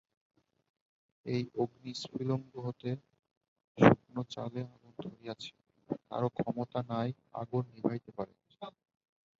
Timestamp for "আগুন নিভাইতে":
7.41-8.11